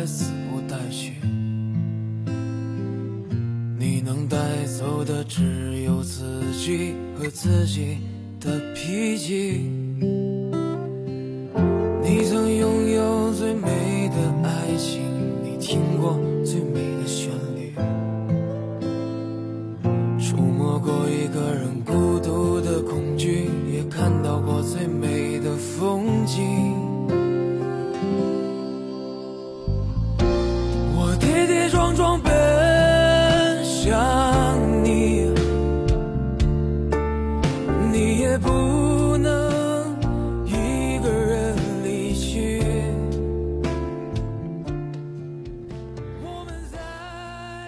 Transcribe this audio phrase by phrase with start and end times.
[0.00, 0.39] 不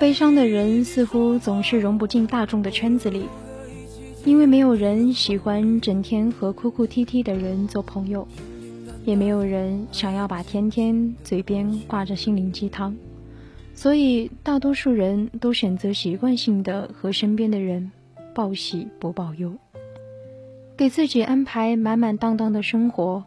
[0.02, 3.28] 悲伤的人似乎总是融不进大众的圈子里。
[4.24, 8.26] 因为没有人喜欢整天和哭哭啼啼的人做朋友，
[9.04, 12.96] 也没有人想要把天天嘴边挂着心灵鸡汤，
[13.76, 17.92] 所以大多数人都选择习惯性的和身边的人
[18.34, 19.52] 报喜不报忧，
[20.76, 23.22] 给自己安排满满当当的生活，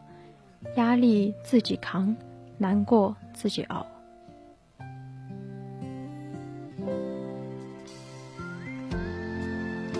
[0.76, 2.14] 压力自己扛，
[2.58, 3.86] 难过自己熬。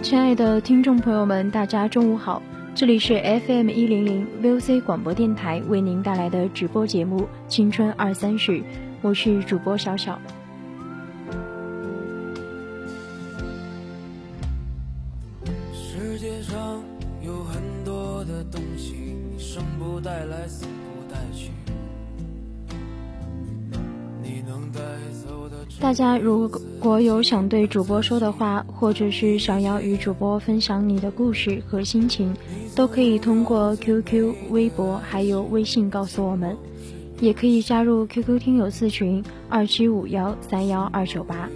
[0.06, 2.40] 亲爱的听众朋友们，大家中午好！
[2.76, 8.52] 这里是 FM 一零零 VOC 广播电台为您带来的直播节目《青春二三事》，
[9.02, 10.16] 我是主播小小。
[25.86, 32.34] 大家如果有想对主播说的话，或者是想要与主播分享你的故事和心情，
[32.74, 36.56] 都可以通过 QQ、微博还有微信告诉我们，
[37.20, 41.48] 也可以加入 QQ 听友四群二七五幺三幺二九八，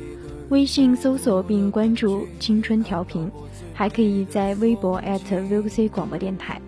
[0.48, 3.28] 微信搜索并关注青春调频，
[3.74, 6.62] 还可以在微博 @VOC 广播电台。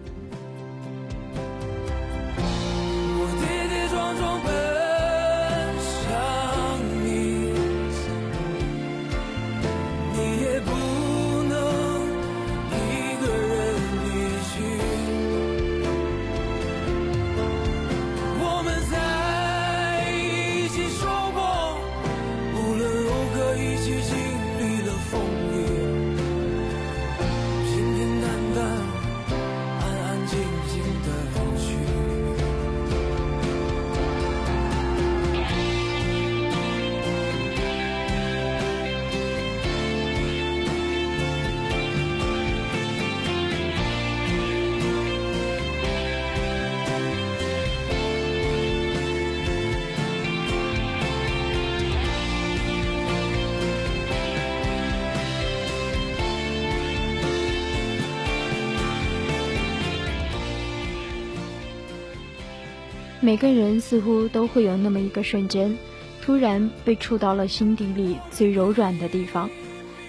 [63.25, 65.79] 每个人似乎都会有那么一个瞬间，
[66.21, 69.49] 突然被触到了心底里最柔软的地方，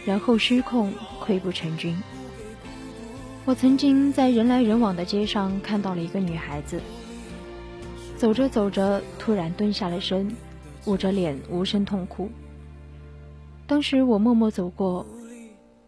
[0.03, 0.91] 然后失控
[1.23, 1.95] 溃不成军。
[3.45, 6.81] 我曾经在人来人往的街上看到了一个女孩子，
[8.17, 10.35] 走着走着突然蹲下了身，
[10.85, 12.31] 捂着脸无声痛哭。
[13.67, 15.05] 当时我默默走过，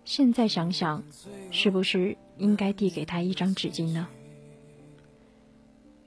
[0.04, 1.04] 现在想想，
[1.50, 4.08] 是不是应该递给她一张纸巾呢？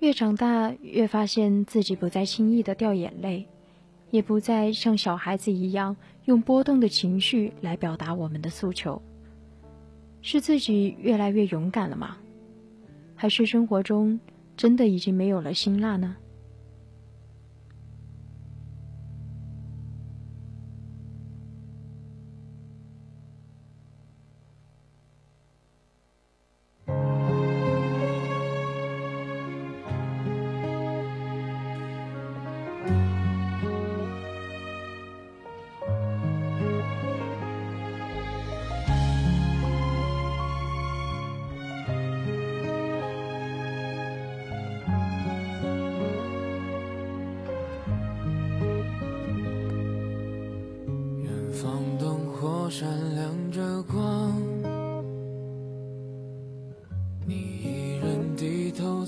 [0.00, 3.44] 越长大，越发现自己不再轻易的掉眼泪，
[4.10, 5.96] 也不再像小孩子一样
[6.26, 9.00] 用波动的情绪来表达我们的诉求。
[10.22, 12.16] 是自己越来越勇敢了吗？
[13.16, 14.20] 还是生活中
[14.56, 16.14] 真的已经没有了辛辣呢？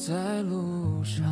[0.06, 1.22] 在路上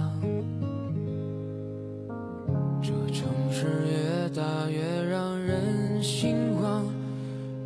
[2.83, 6.85] 这城市越大越让人心慌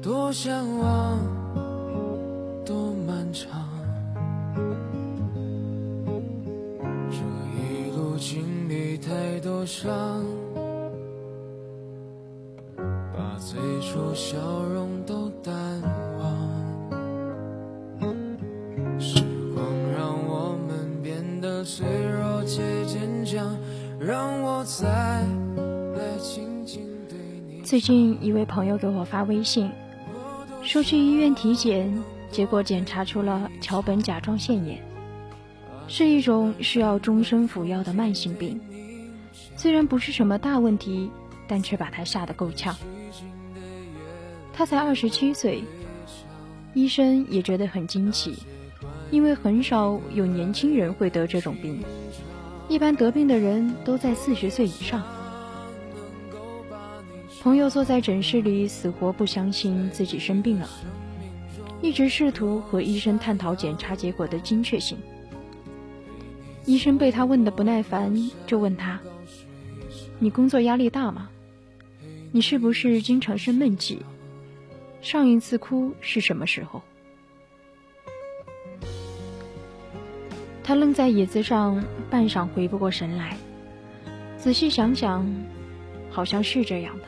[0.00, 1.18] 多向往
[2.64, 3.68] 多漫长。
[7.10, 7.18] 这
[7.58, 10.24] 一路经历太多伤
[13.12, 14.38] 把最初笑
[14.72, 14.91] 容
[27.72, 29.70] 最近一位朋友给我发微信，
[30.62, 31.90] 说去医院体检，
[32.30, 34.78] 结果检查出了桥本甲状腺炎，
[35.88, 38.60] 是一种需要终身服药的慢性病。
[39.56, 41.10] 虽然不是什么大问题，
[41.48, 42.76] 但却把他吓得够呛。
[44.52, 45.64] 他才二十七岁，
[46.74, 48.34] 医生也觉得很惊奇，
[49.10, 51.82] 因为很少有年轻人会得这种病，
[52.68, 55.02] 一般得病的人都在四十岁以上。
[57.42, 60.70] 朋友坐在诊室里，死活不相信自己生病了，
[61.80, 64.96] 一直试图和医生探讨检查结果的精确性。
[66.66, 69.00] 医生被他问的不耐烦，就问他
[70.20, 71.28] ：“你工作压力大吗？
[72.30, 74.00] 你是不是经常生闷气？
[75.00, 76.80] 上一次哭是什么时候？”
[80.62, 83.36] 他愣在椅子上，半晌回不过神来。
[84.38, 85.28] 仔细想想，
[86.08, 87.04] 好像是这样的。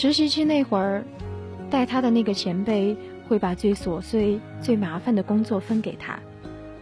[0.00, 1.04] 实习期那会儿，
[1.68, 2.96] 带他的那个前辈
[3.28, 6.18] 会把最琐碎、最麻烦的工作分给他，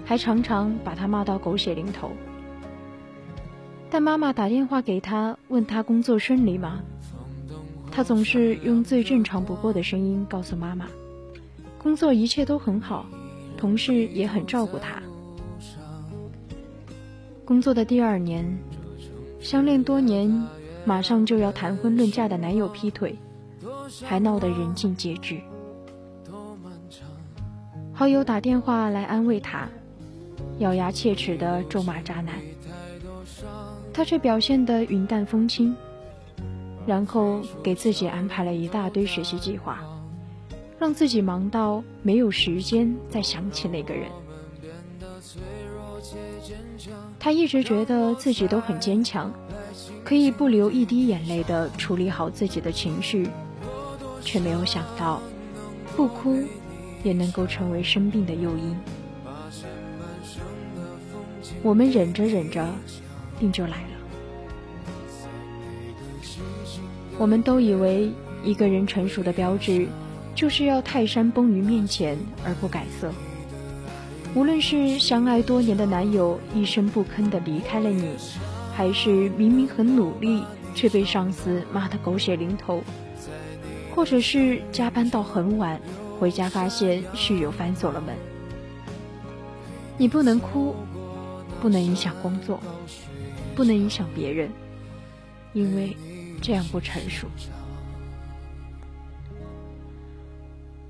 [0.04, 2.12] 还常常把他骂到狗血淋头。
[3.90, 6.80] 但妈妈打电话给他，问他工作顺利吗？
[7.90, 10.86] 他总是用最正常不过的声音告诉妈妈，
[11.76, 13.04] 工作一切都很好，
[13.56, 15.02] 同事也很照顾他。
[17.44, 18.46] 工作的第二年，
[19.40, 20.30] 相恋多年。
[20.88, 23.14] 马上就要谈婚论嫁的男友劈腿，
[24.06, 25.38] 还闹得人尽皆知。
[27.92, 29.68] 好友打电话来安慰他，
[30.60, 32.36] 咬牙切齿的咒骂渣男，
[33.92, 35.76] 他却表现得云淡风轻，
[36.86, 39.80] 然后给自己安排了一大堆学习计划，
[40.78, 44.08] 让自己忙到没有时间再想起那个人。
[47.20, 49.30] 他一直觉得自己都很坚强。
[50.08, 53.28] 可以不流一滴眼泪的处理好自己的情绪，
[54.22, 55.20] 却没有想到，
[55.94, 56.42] 不哭
[57.02, 58.74] 也能够成为生病的诱因。
[61.62, 62.66] 我们忍着忍着，
[63.38, 63.88] 病就来了。
[67.18, 68.10] 我们都以为
[68.42, 69.86] 一个人成熟的标志，
[70.34, 73.12] 就是要泰山崩于面前而不改色。
[74.34, 78.14] 无论是相爱多年的男友一声不吭的离开了你。
[78.78, 82.80] 还是明明很努力，却被上司骂得狗血淋头；
[83.92, 85.80] 或者是加班到很晚，
[86.20, 88.14] 回家发现室友反锁了门。
[89.96, 90.76] 你不能哭，
[91.60, 92.60] 不能影响工作，
[93.56, 94.48] 不能影响别人，
[95.54, 95.96] 因为
[96.40, 97.26] 这样不成熟。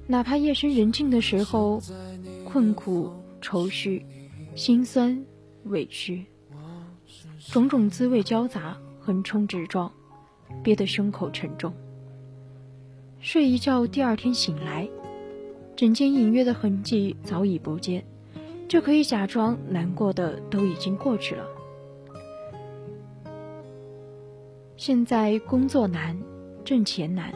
[0.07, 1.81] 哪怕夜深人静的时候，
[2.45, 4.05] 困苦、愁绪、
[4.55, 5.25] 心酸、
[5.65, 6.27] 委屈。
[7.51, 9.91] 种种滋味交杂，横冲直撞，
[10.63, 11.73] 憋得胸口沉重。
[13.21, 14.87] 睡一觉，第二天醒来，
[15.75, 18.05] 枕间隐约的痕迹早已不见，
[18.69, 21.47] 就可以假装难过的都已经过去了。
[24.77, 26.15] 现在工作难，
[26.67, 27.33] 挣钱难，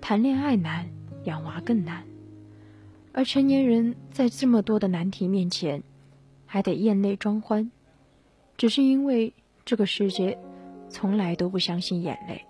[0.00, 0.88] 谈恋爱难，
[1.24, 2.04] 养娃更难，
[3.12, 5.82] 而成年人在这么多的难题面前，
[6.46, 7.68] 还得咽泪装欢，
[8.56, 9.32] 只是因为
[9.64, 10.38] 这个世界
[10.88, 12.44] 从来都不相信眼泪。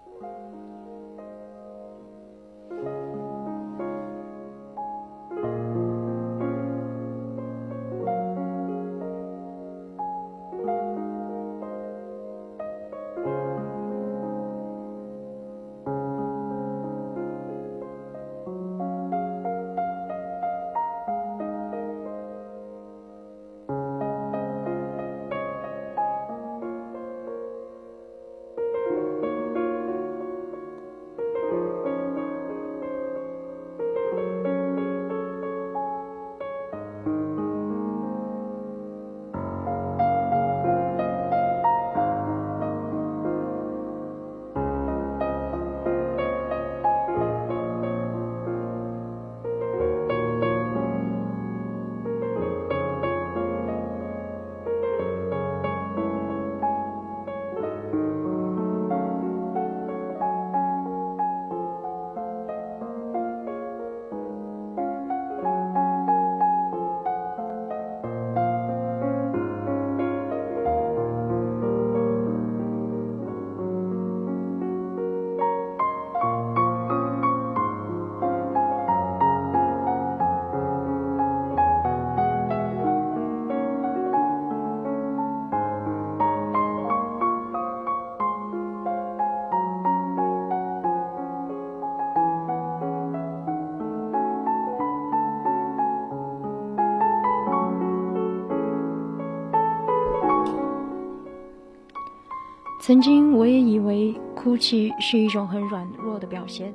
[102.87, 106.71] 曾经我也以为哭泣是一种很软弱的表现，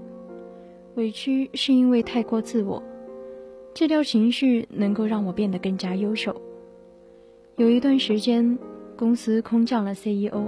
[0.96, 2.82] 委屈是因为太过自我，
[3.75, 6.36] 戒掉情绪能够让我变得更加优秀。
[7.58, 8.58] 有一段时间，
[8.98, 10.48] 公司空降了 CEO，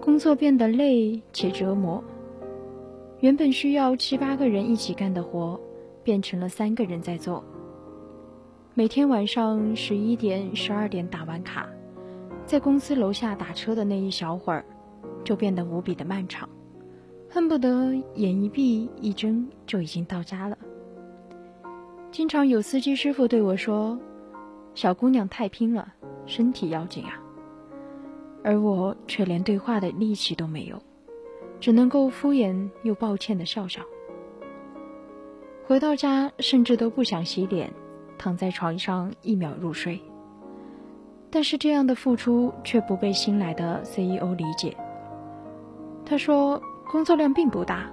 [0.00, 2.02] 工作变得累且折磨，
[3.20, 5.56] 原本需要七八个人一起干的活，
[6.02, 7.44] 变成了三个人在做。
[8.74, 11.68] 每天晚上十一点、十二点打完卡。
[12.52, 14.62] 在公司楼下打车的那一小会儿，
[15.24, 16.46] 就变得无比的漫长，
[17.30, 20.58] 恨不得眼一闭一睁就已经到家了。
[22.10, 23.98] 经常有司机师傅对我说
[24.76, 25.94] ：“小姑娘太拼了，
[26.26, 27.18] 身体要紧啊。”
[28.44, 30.78] 而我却连对话的力气都没有，
[31.58, 33.80] 只能够敷衍又抱歉的笑笑。
[35.64, 37.72] 回到家，甚至都不想洗脸，
[38.18, 39.98] 躺在床上一秒入睡。
[41.32, 44.76] 但是这样的付出却不被新来的 CEO 理解。
[46.04, 46.60] 他说
[46.92, 47.86] ：“工作量并不大，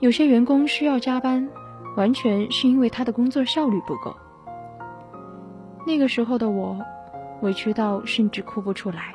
[0.00, 1.46] 有些员工需要加班，
[1.94, 4.16] 完全是因为他的工作效率不够。”
[5.86, 6.80] 那个时候的我，
[7.42, 9.12] 委屈到甚至哭不出来。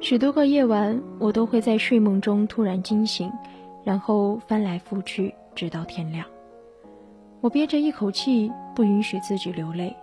[0.00, 3.30] 许多个夜晚，我都会在睡梦中突然惊醒，
[3.84, 6.26] 然后翻来覆去，直到天亮。
[7.40, 9.94] 我憋着一口气，不允许自己流泪。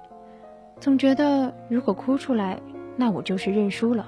[0.82, 2.60] 总觉得如果哭出来，
[2.98, 4.04] 那我就是认输了。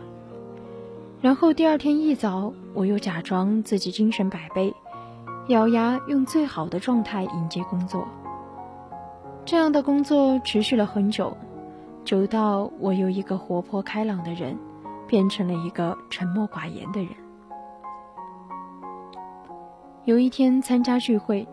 [1.21, 4.73] 然后第二天一早，我又假装自己精神百倍，
[5.49, 8.07] 咬牙用最好的状态迎接工作。
[9.45, 11.37] 这样的工作持续了很久，
[12.03, 14.57] 久到我由一个活泼开朗的人，
[15.07, 17.09] 变成了一个沉默寡言的人。
[20.05, 21.47] 有一天参加聚会，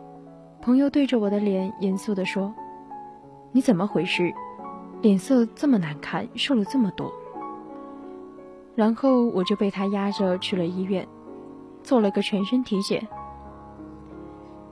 [0.63, 2.55] 朋友对着我的脸严肃地说
[3.53, 4.33] ：“你怎么回事？”
[5.03, 7.11] 脸色这么难看，瘦了这么多，
[8.75, 11.09] 然后我就被他压着去了医院，
[11.83, 13.07] 做了个全身体检。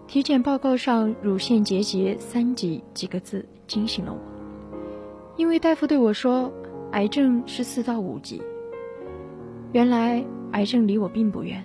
[0.06, 4.18] 体检报告上“乳腺结节三级”几个字惊醒了我，
[5.37, 6.52] 因为大夫对我说
[6.92, 8.42] 癌症是四到五级。
[9.73, 11.64] 原来癌症离我并不远。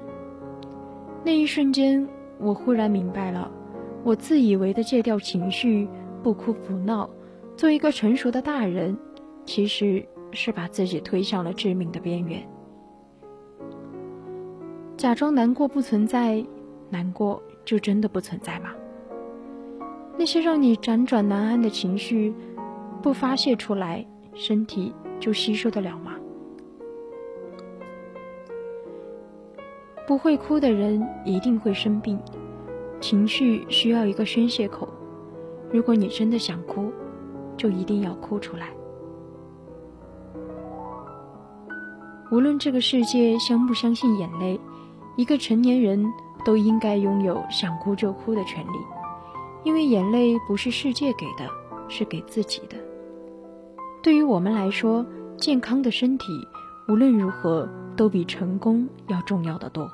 [1.25, 3.49] 那一瞬间，我忽然明白了，
[4.03, 5.87] 我自以为的戒掉情绪、
[6.21, 7.09] 不哭不闹。
[7.55, 8.97] 做一个成熟的大人，
[9.45, 12.47] 其实是把自己推向了致命的边缘。
[14.97, 16.43] 假装难过不存在，
[16.89, 18.71] 难过就真的不存在吗？
[20.17, 22.33] 那些让你辗转难安的情绪，
[23.01, 26.15] 不发泄出来，身体就吸收得了吗？
[30.05, 32.19] 不会哭的人一定会生病，
[32.99, 34.87] 情绪需要一个宣泄口。
[35.71, 36.91] 如果你真的想哭，
[37.57, 38.69] 就一定要哭出来。
[42.31, 44.59] 无论这个世界相不相信眼泪，
[45.17, 46.11] 一个成年人
[46.43, 48.77] 都应该拥有想哭就哭的权利，
[49.63, 51.47] 因为眼泪不是世界给的，
[51.87, 52.75] 是给自己的。
[54.01, 55.05] 对于我们来说，
[55.37, 56.25] 健康的身体
[56.87, 59.87] 无论如何都比成功要重要的多。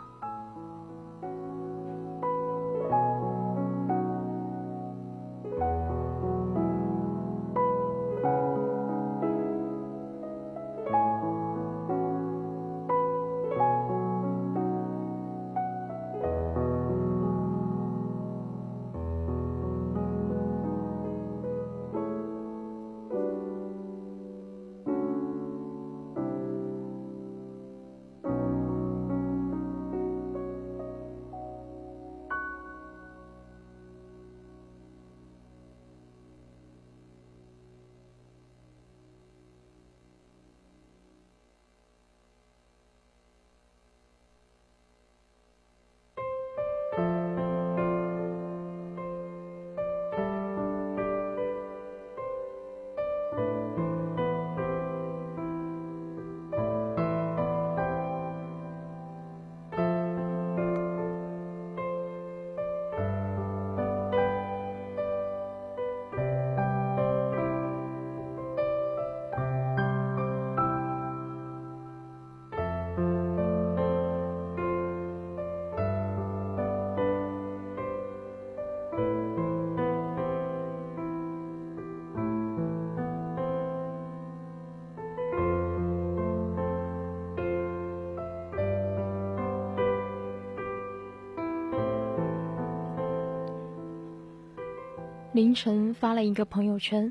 [95.40, 97.10] 凌晨发了一个朋友圈，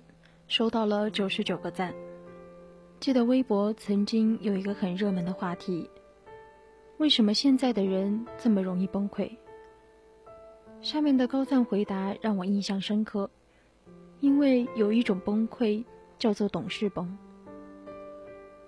[0.48, 1.94] 收到了九十九个赞。
[3.00, 5.88] 记得微博曾经有一个很热门的话题：
[6.98, 9.34] 为什么现在的人这么容易崩溃？
[10.82, 13.30] 下面的高赞回答让我印象深刻，
[14.20, 15.82] 因为有一种崩溃
[16.18, 17.16] 叫做懂事崩，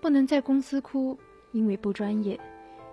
[0.00, 1.14] 不能在公司哭，
[1.52, 2.40] 因为不专业，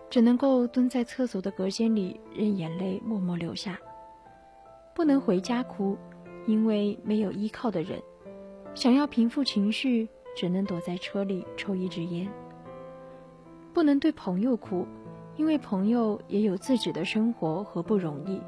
[0.09, 3.79] 只能够蹲在厕所的隔间里任眼泪默默流下，
[4.93, 5.97] 不能回家哭。
[6.47, 8.01] 因为没有依靠的人，
[8.73, 12.27] 想要平复情绪，只能躲在车里抽一支烟。
[13.73, 14.87] 不能对朋友哭，
[15.35, 18.41] 因为朋友也有自己的生活和不容易。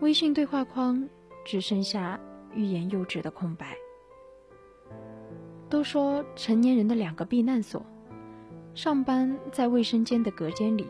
[0.00, 1.08] 微信对话框
[1.44, 2.18] 只剩下
[2.54, 3.76] 欲言又止的空白。
[5.68, 7.84] 都说成年人的两个避难所：
[8.74, 10.86] 上班在卫生间的隔间里，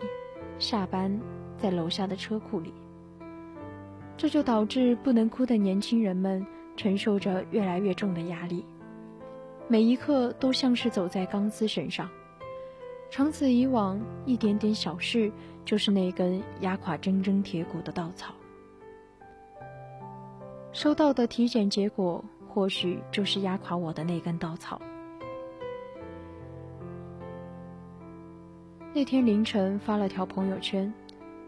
[0.59, 1.21] 下班
[1.59, 2.73] 在楼下的车库里。
[4.23, 8.65] 这就导致不能哭的年轻人们承受着越来越重的压力，
[9.67, 12.09] 每一刻都像是走在钢丝绳上，
[13.11, 15.29] 长此以往，一点点小事
[15.65, 18.33] 就是那根压垮铮铮铁骨的稻草。
[20.71, 24.81] 收到的体检结果，或许就是压垮我的那根稻草。
[28.95, 30.95] 那天凌晨发了条朋友圈，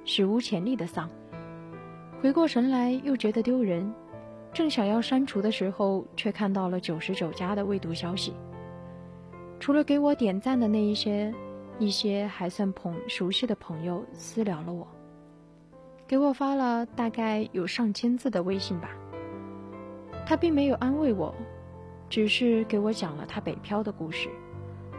[0.05, 1.09] 史无前例的丧。
[2.25, 3.93] 回过神来，又觉得丢人，
[4.51, 8.33] 正想要删除的时候，却看到了九十九加的未读消息。
[9.61, 11.31] 除了给我点赞的那一些，
[11.79, 14.89] 一些还算朋熟悉的朋友私聊了我，
[16.07, 18.89] 给我发了大概有上千字的微信吧。
[20.25, 21.35] 他并没有安慰我，
[22.09, 24.31] 只是给我讲了他北漂的故事，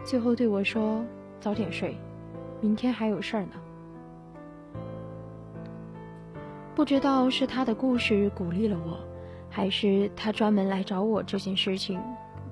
[0.04, 1.04] 最后对我说
[1.42, 1.96] ：“早点睡，
[2.60, 3.54] 明天还有事儿呢。”
[6.76, 8.98] 不知道是他的故事鼓励了我，
[9.48, 11.98] 还是他专门来找我这件事情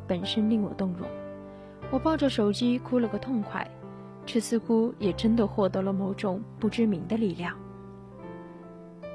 [0.06, 1.06] 本身令我动容。
[1.90, 3.70] 我抱着手机哭了个痛快，
[4.24, 7.54] 却似乎也真的获得了某种不知名的力量。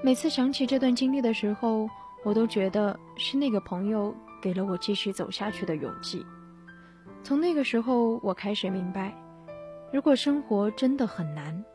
[0.03, 1.89] 每次想起这段经历的时候，
[2.23, 6.23] 我都觉得是那个朋友给了我继续走下去的勇气。
[7.23, 9.11] 从那个时候，我开始明白，
[9.91, 11.65] 如果生活真的很难，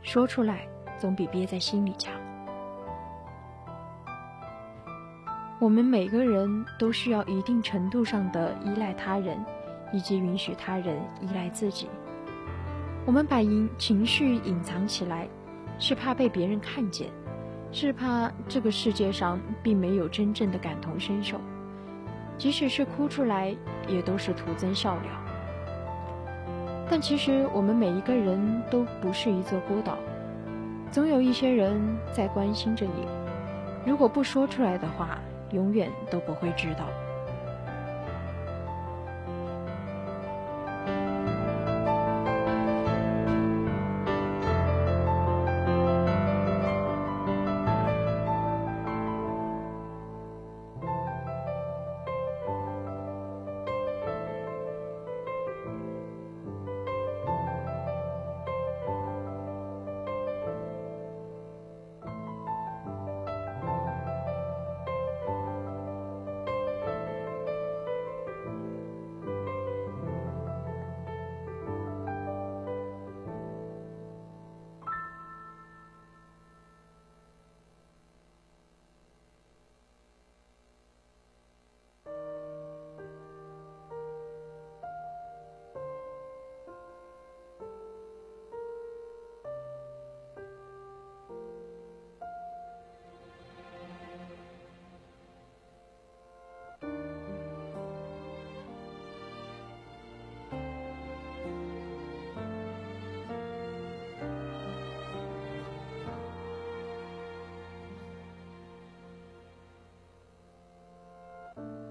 [0.00, 0.66] 说出来
[0.98, 2.10] 总比憋在心里强。
[5.60, 9.36] 我们每个人都需要一定程度上的依赖他人，
[9.92, 11.88] 以及允许他人依赖自己。
[13.04, 15.26] 我们把隐情绪隐藏起来，
[15.78, 17.08] 是怕被别人看见，
[17.72, 21.40] 是怕这个世界上并没有真正的感同身受。
[22.36, 23.52] 即使是哭出来，
[23.88, 25.10] 也都是徒增笑料。
[26.88, 29.98] 但其实我们每一个人都不是一座孤岛，
[30.92, 31.80] 总有一些人
[32.12, 33.04] 在关心着你。
[33.84, 35.18] 如果不说出来的话，
[35.52, 37.07] 永远都不会知道。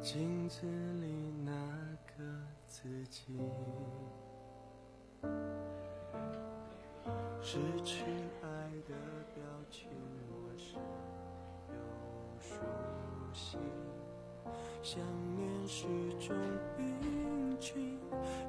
[0.09, 0.65] 镜子
[1.01, 1.51] 里那
[2.05, 2.23] 个
[2.65, 3.33] 自己，
[7.41, 8.05] 失去
[8.41, 8.47] 爱
[8.87, 8.95] 的
[9.35, 9.89] 表情，
[10.31, 10.75] 我是
[11.67, 11.75] 又
[12.39, 12.55] 熟
[13.33, 13.57] 悉。
[14.81, 15.01] 想
[15.35, 15.83] 念是
[16.25, 16.33] 种
[16.77, 17.97] 病菌，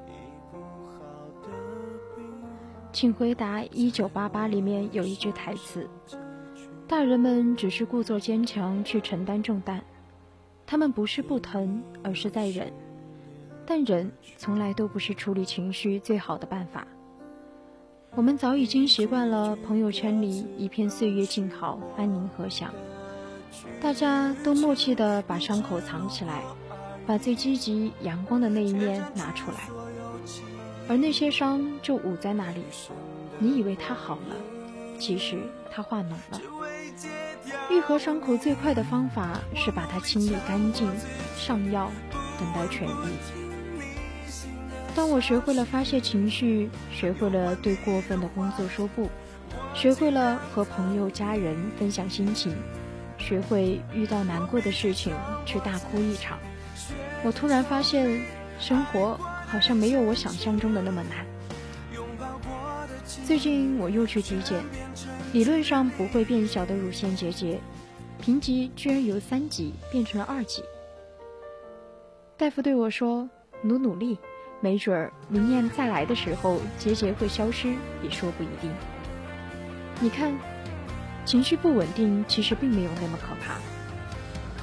[0.07, 0.11] 医
[0.53, 1.49] 不好的
[2.15, 2.25] 病。
[2.93, 5.91] 请回答《一九八八》里面有一句台词
[6.87, 9.83] ：“大人们只是故作坚强去承担重担。”
[10.71, 12.71] 他们不是不疼，而是在忍，
[13.65, 16.87] 但忍从来都不是处理情绪最好的办法。
[18.15, 22.71] 我们早已经习惯了朋友圈里一片岁月静好，安宁和祥，
[23.81, 26.43] 大家都默契地把伤口藏起来，
[27.07, 29.71] 把最积极阳光的那一面拿出来，
[30.87, 32.61] 而那些伤就捂在那里。
[33.39, 34.37] 你以为它好了，
[34.99, 35.39] 其实
[35.71, 36.43] 它化脓了。
[37.71, 40.91] 愈合伤口最快的方法是把它清理干净，
[41.37, 41.91] 上药，
[42.39, 42.89] 等待痊愈。
[44.95, 49.11] 当我学会了发泄情绪，学会了对过分的工作说不，
[49.75, 52.57] 学会了和朋友家人分享心情，
[53.19, 56.39] 学会遇到难过的事情去大哭一场，
[57.23, 58.23] 我突然发现，
[58.59, 61.27] 生活好像没有我想象中的那么难。
[63.27, 64.65] 最近我又去体检。
[65.33, 67.61] 理论上不会变小的乳腺结节，
[68.19, 70.63] 评级居然由三级变成了二级。
[72.39, 73.29] 大夫对我说
[73.61, 74.17] ：“努努力，
[74.61, 78.73] 没准儿明年再来的时候结节会消失，也说不一定。”
[80.01, 80.33] 你看，
[81.27, 83.57] 情绪不稳定其实并没有那么可怕，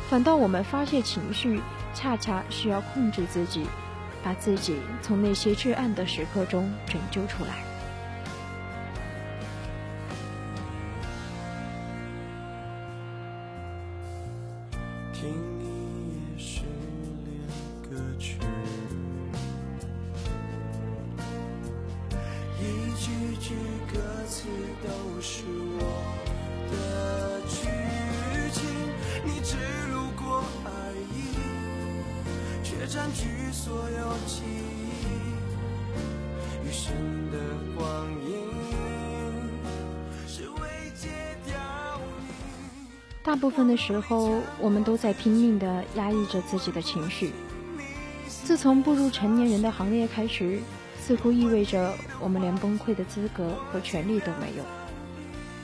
[0.09, 1.59] 反倒我们发泄情绪，
[1.93, 3.65] 恰恰需要控制自己，
[4.23, 7.64] 把自己从那些至暗的时刻中拯救出来。
[32.87, 35.05] 占据所有记忆，
[36.65, 36.93] 余生
[37.31, 37.37] 的。
[43.21, 47.33] 大部分的时候，我们都在拼命的压抑着自己的情绪。
[48.27, 50.59] 自从步入成年人的行列开始，
[51.05, 54.63] 似乎意味着我们连崩溃的资格和权利都没有。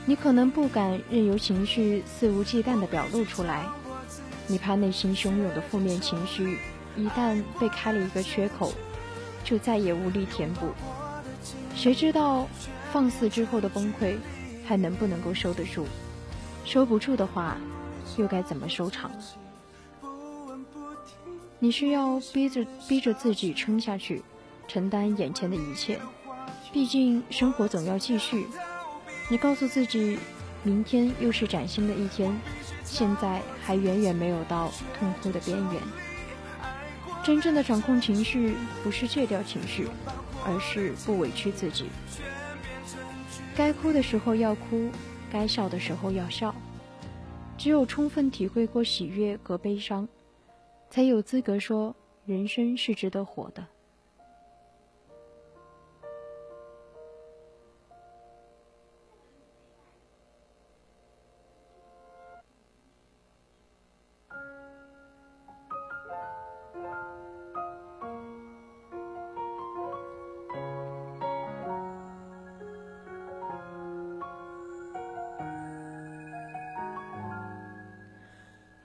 [0.06, 3.66] 你可能不敢任由情绪肆无忌惮地表露出来，
[4.46, 6.58] 你怕内心汹涌的负面情绪。
[6.96, 8.72] 一旦被开了一个缺口，
[9.42, 10.68] 就再也无力填补。
[11.74, 12.46] 谁知道
[12.92, 14.14] 放肆之后的崩溃
[14.64, 15.86] 还能不能够收得住？
[16.64, 17.56] 收不住的话，
[18.16, 19.10] 又该怎么收场？
[21.58, 24.22] 你需要逼着逼着自己撑下去，
[24.72, 26.00] 承担眼前的一切。
[26.72, 28.46] 毕竟生活总要继续。
[29.28, 30.18] 你告诉自己，
[30.62, 32.34] 明天又是崭新的一天，
[32.82, 35.82] 现在还远远没有到痛哭的边缘。
[37.22, 39.86] 真正的掌控情绪，不是戒掉情绪，
[40.42, 41.90] 而是不委屈自己。
[43.54, 44.88] 该哭的时候要哭，
[45.30, 46.54] 该笑的时候要笑。
[47.58, 50.08] 只有充分体会过喜悦和悲伤，
[50.88, 53.66] 才有资格说人生是值得活的。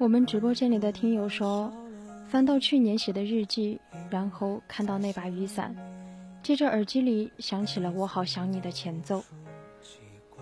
[0.08, 1.70] 我们直播间里的听友说，
[2.30, 3.78] 翻到去年写的日记，
[4.10, 5.76] 然后看到那把雨伞，
[6.42, 9.22] 接着耳机里响起了《我好想你》的前奏，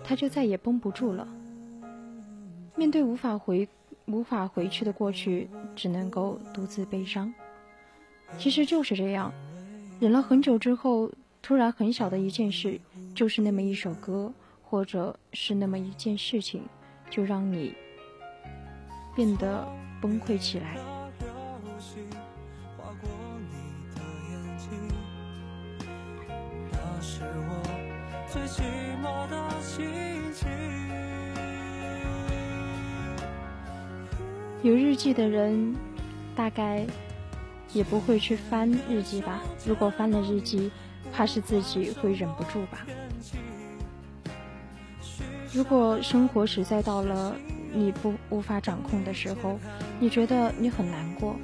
[0.04, 1.26] 他就再也绷不住了。
[2.76, 3.68] 面对无法回、
[4.04, 7.34] 无法回去的过去，只能够独自悲伤。
[8.38, 9.34] 其实就是这样，
[9.98, 11.10] 忍了很久之后，
[11.42, 12.80] 突然很小的一件事，
[13.16, 16.62] 就是那么一首歌，或者是那么一件事情，
[17.10, 17.74] 就让你。
[19.16, 19.66] 变得
[20.00, 20.76] 崩溃起来。
[34.62, 35.74] 有日记的人，
[36.34, 36.86] 大概
[37.72, 39.40] 也不会去翻日记吧？
[39.64, 40.70] 如果翻了日记，
[41.12, 42.84] 怕是自己会忍不住吧？
[45.54, 47.34] 如果生活实在到了……
[47.72, 49.58] 你不无法掌控的时候，
[50.00, 51.36] 你觉得你很难过，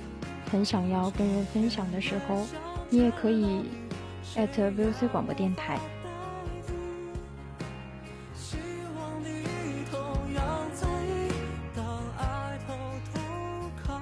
[0.51, 2.47] 很想要跟人分享的时候，
[2.89, 3.65] 你也可以
[4.37, 5.79] at VOC 广播电台。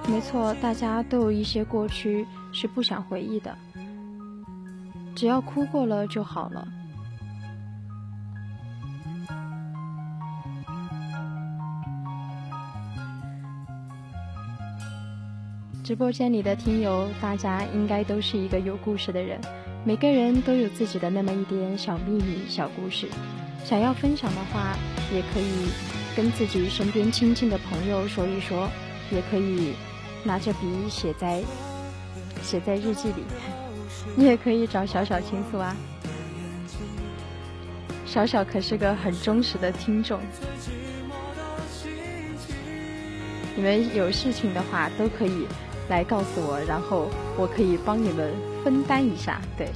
[0.06, 3.56] 没错，大家都有一些过去是不想回忆的，
[5.14, 6.66] 只要哭过了就好了。
[15.90, 19.40] 直播间里的听友，大家应该都是一个有故事的人，
[19.84, 23.08] 每个人都有自己的那么一点小秘密、小故事，
[23.64, 24.78] 想要分享的话，
[25.12, 25.68] 也可以
[26.14, 28.68] 跟自己身边亲近的朋友说一说，
[29.10, 29.72] 也可以。
[30.22, 31.42] 拿着笔写在
[32.40, 33.24] 写在日记里，
[34.14, 35.74] 你也可以找小小倾诉啊。
[38.06, 40.20] 小小可是个很忠实的听众，
[43.56, 45.48] 你们有事情的话都可以
[45.90, 48.32] 来告诉我，然后我可以帮你们
[48.64, 49.68] 分担一下，对。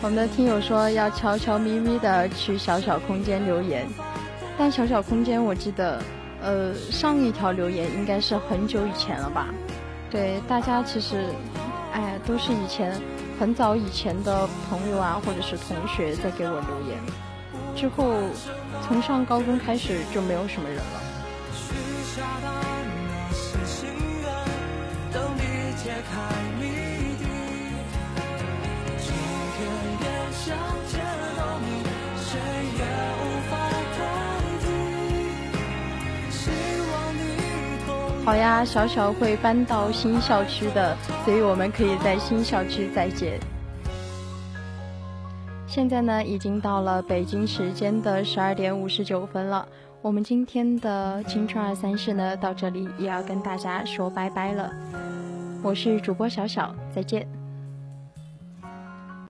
[0.00, 3.84] 我们的听友说要悄悄咪咪的去小小空间留言，
[4.56, 6.00] 但小小空间我记得，
[6.40, 9.48] 呃，上一条留言应该是很久以前了吧？
[10.10, 11.26] 对，大家其实，
[11.92, 12.98] 哎，都是以前
[13.38, 16.98] 很早以前的朋友啊，或者是同学在给我留言，
[17.76, 18.14] 之后
[18.86, 22.57] 从上高中开始就没有什么人了。
[38.28, 43.40] 好呀，小小会搬到新校区的，所以我们可以在新校区再见。
[45.66, 49.66] 现在呢，已经到了北京时间的十二点五十九分了，
[50.02, 54.70] 我们今天的青春二三事呢，到这里也要跟大家说拜拜了。
[55.62, 57.37] 我是主播小小，再见。